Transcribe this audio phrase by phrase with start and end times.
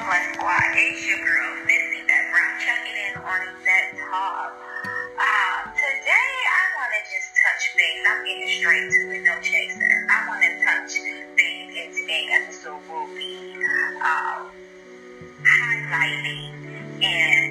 [0.00, 0.72] Squad.
[0.80, 4.56] It's your girl, Miss Yvette Brown checking in on that top.
[5.20, 8.00] Uh, today, I want to just touch base.
[8.08, 10.06] I'm getting straight to it, no chaser.
[10.08, 10.96] I want to touch
[11.36, 13.52] base and today' episode will be
[14.00, 14.48] uh,
[15.44, 16.48] highlighting
[17.04, 17.49] and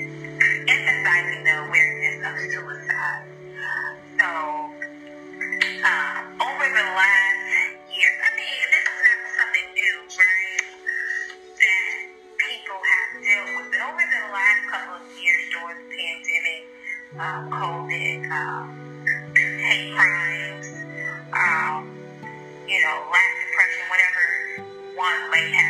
[17.20, 19.04] um, COVID, um,
[19.36, 20.68] hate crimes,
[21.34, 22.00] um,
[22.68, 24.23] you know, lack of depression, whatever
[24.96, 25.69] one may have.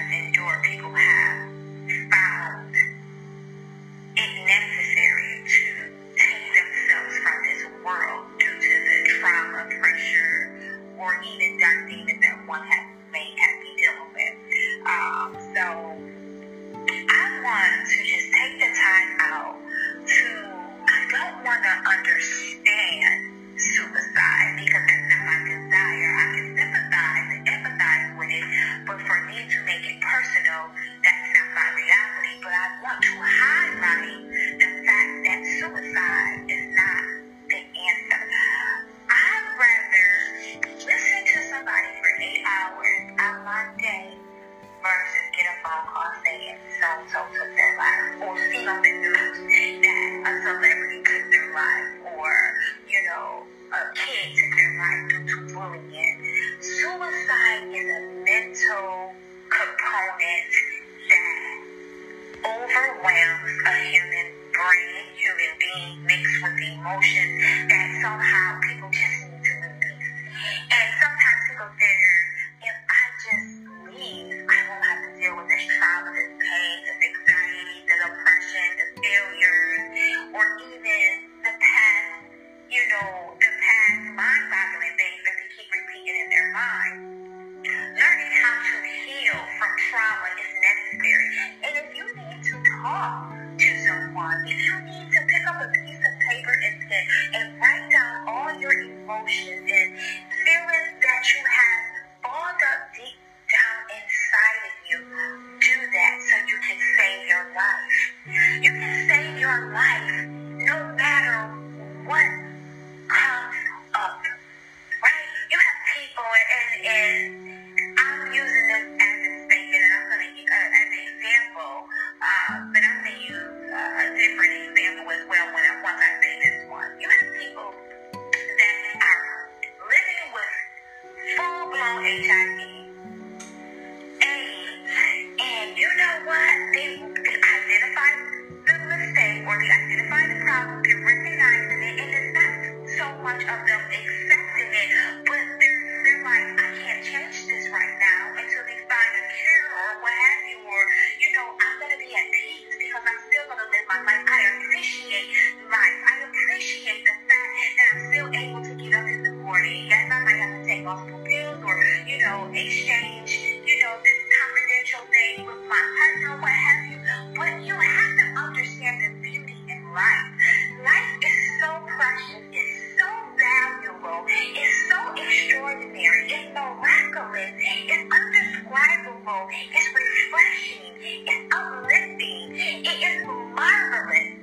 [160.90, 161.78] multiple pills or,
[162.10, 166.98] you know, exchange, you know, this confidential thing with my partner, what have you.
[167.38, 170.34] But you have to understand the beauty in life.
[170.82, 172.42] Life is so precious.
[172.50, 173.06] It's so
[173.38, 174.26] valuable.
[174.34, 176.26] It's so extraordinary.
[176.26, 177.54] It's miraculous.
[177.86, 179.46] It's undescribable.
[179.70, 180.90] It's refreshing.
[181.30, 182.58] It's uplifting.
[182.58, 184.42] It is marvelous.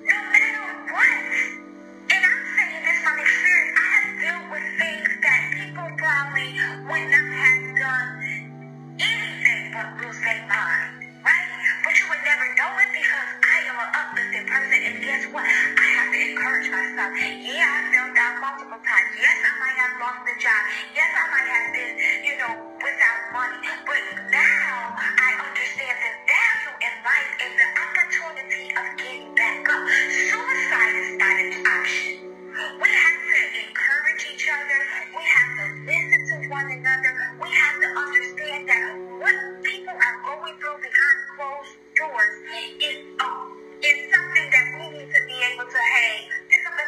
[0.00, 1.51] No matter what.
[6.42, 6.71] Thank you.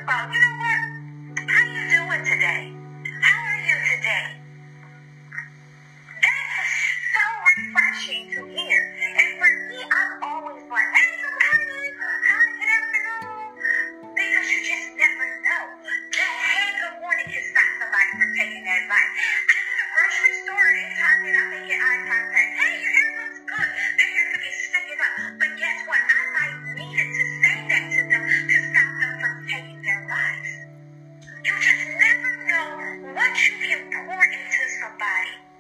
[0.05, 0.64] about, you know what?
[34.99, 35.54] Bye.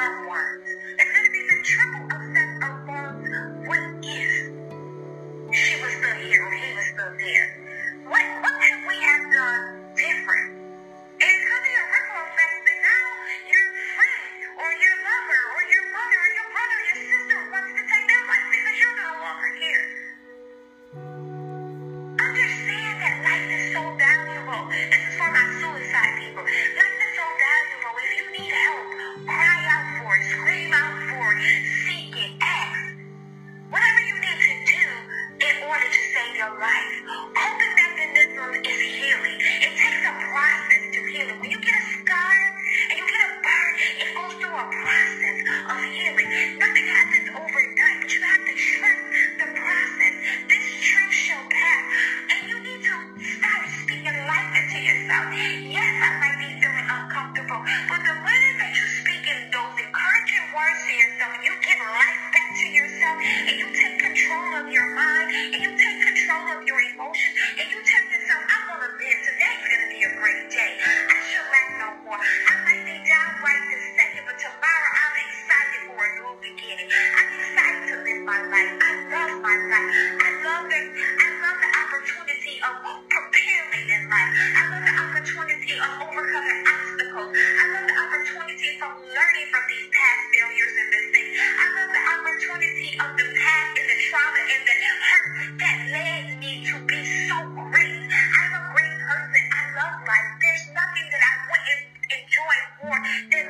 [0.00, 0.69] platform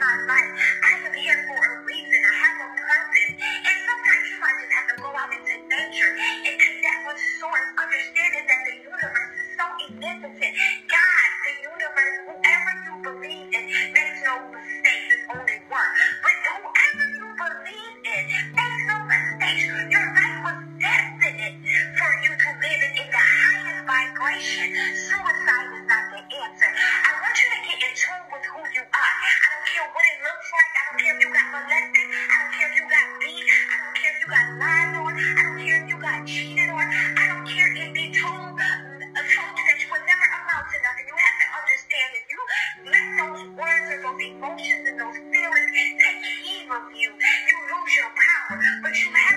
[0.01, 0.70] My life.
[35.21, 36.81] I don't care if you got cheated on.
[36.81, 39.79] I don't care if they told, uh, told you that
[40.09, 41.07] never amount to nothing.
[41.13, 42.41] You have to understand that you
[42.89, 45.71] let those words and those emotions and those feelings
[46.01, 47.11] take heed of you.
[47.13, 49.30] You lose your power, but you have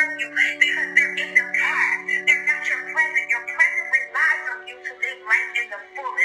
[0.00, 0.28] serve you
[0.60, 2.00] because they're in the past.
[2.08, 3.26] They're not your present.
[3.28, 6.19] Your present relies on you to live life in the fullness.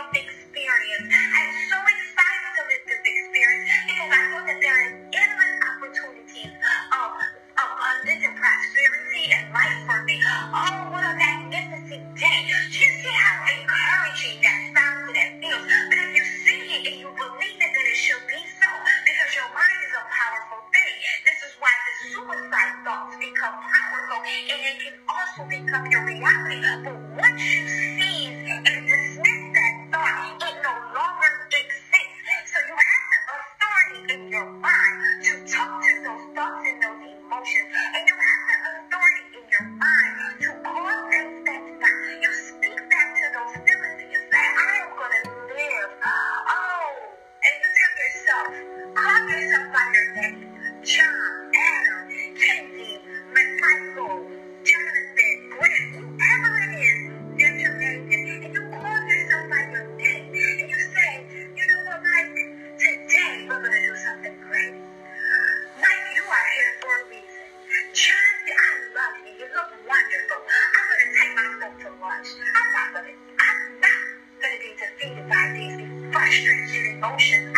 [0.00, 1.08] life experience.
[1.12, 6.52] I'm so excited to live this experience because I know that there is endless opportunities
[6.96, 7.08] of
[7.60, 10.16] abundance and prosperity and life for me.
[10.24, 12.40] Oh, what a magnificent day.
[12.48, 15.64] You see how encouraging that sounds and that feels.
[15.68, 18.68] But if you see it and you believe it, then it should be so
[19.04, 20.94] because your mind is a powerful thing.
[21.28, 26.60] This is why the suicide thoughts become powerful and it can also become your reality.
[26.88, 26.96] But
[76.30, 77.49] 我曾经拥有。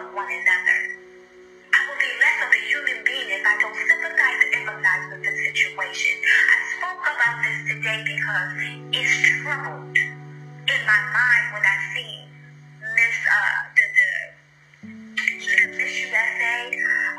[0.00, 0.80] from one another.
[1.76, 5.20] I will be less of a human being if I don't sympathize and empathize with
[5.20, 6.14] the situation.
[6.24, 8.48] I spoke about this today because
[8.96, 9.12] it's
[9.44, 12.12] troubled in my mind when I see
[12.80, 14.08] Miss uh, the, the,
[14.88, 16.56] the Miss USA.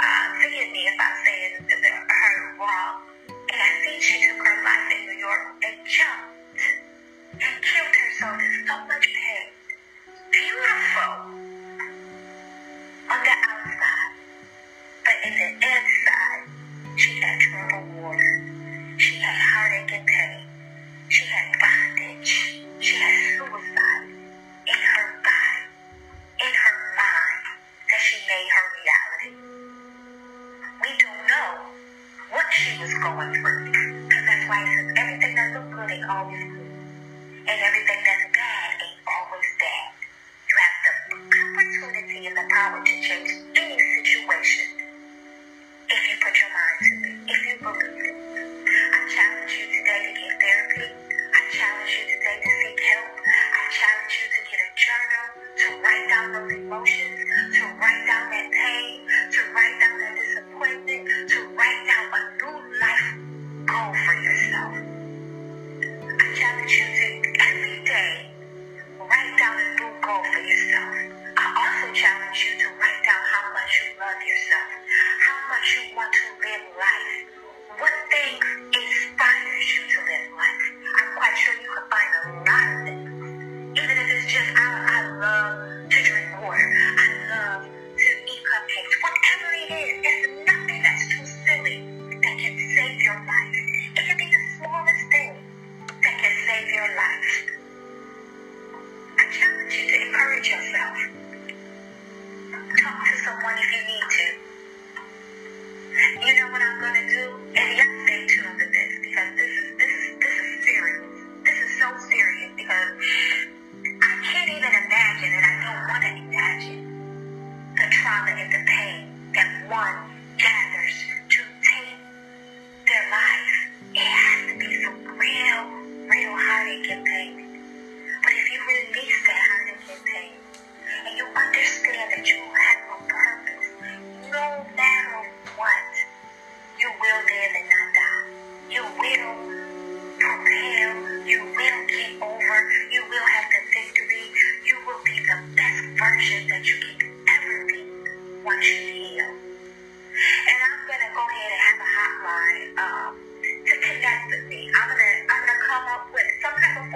[0.02, 2.94] Uh, forgive me if I'm saying the, the, her wrong.
[3.30, 6.66] And I see she took her life in New York and jumped
[7.46, 9.46] and killed herself in so much pain.
[10.34, 11.51] Beautiful
[13.12, 14.14] on the outside,
[15.06, 16.01] but in the inside.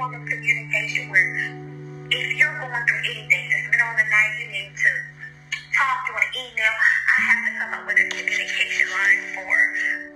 [0.05, 1.33] form of communication where
[2.13, 4.91] if you're going through anything, it's middle of the night, you need to
[5.73, 9.53] talk through an email, I have to come up with a communication line for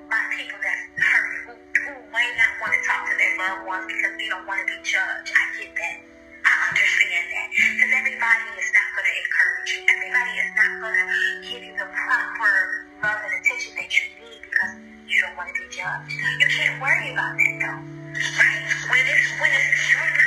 [0.05, 3.89] my people that's hurt, who, who may not want to talk to their loved ones
[3.89, 5.33] because they don't want to be judged.
[5.33, 5.97] I get that.
[6.45, 7.47] I understand that.
[7.49, 9.81] Because everybody is not going to encourage you.
[9.89, 11.07] Everybody is not going to
[11.49, 12.53] give you the proper
[13.01, 14.73] love and attention that you need because
[15.09, 16.13] you don't want to be judged.
[16.13, 17.81] You can't worry about that, though.
[18.37, 18.58] Right?
[19.39, 20.18] when it's true.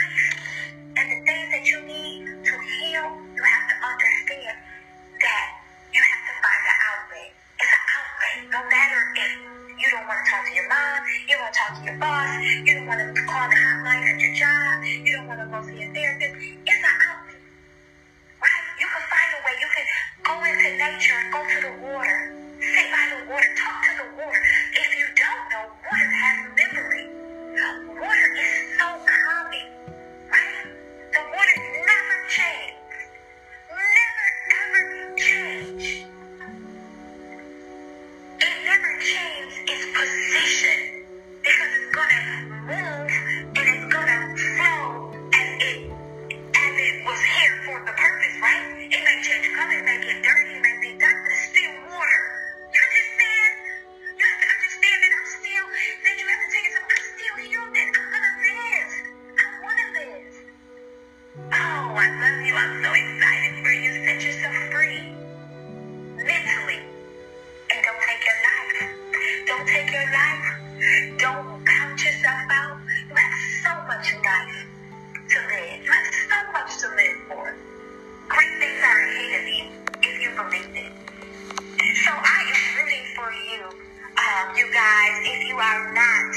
[85.62, 86.34] Are not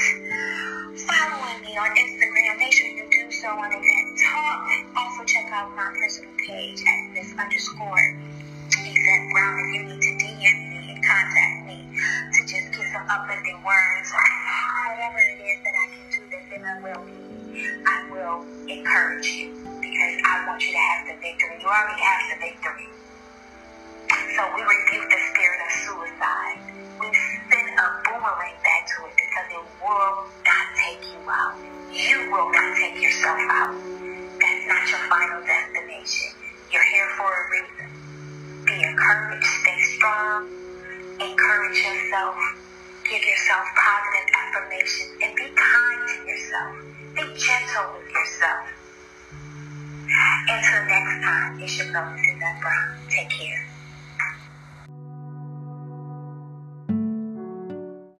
[1.02, 4.70] following me on Instagram, make sure you do so on Event Talk.
[4.94, 8.06] Also check out my personal page at Miss underscore
[8.70, 11.82] Yvette Brown if you need to DM me and contact me
[12.38, 14.26] to just get some uplifting words or
[14.94, 17.18] whatever it is that I can do that then I will be.
[17.82, 21.58] I will encourage you because I want you to have the victory.
[21.58, 22.86] You already have the victory.
[24.38, 25.05] So we rebuke
[42.16, 42.36] yourself,
[43.10, 46.76] give yourself positive affirmations, and be kind to yourself.
[47.14, 48.64] Be gentle with yourself.
[50.48, 53.08] Until next time, it's your girl, Suzanne Brown.
[53.10, 53.65] Take care.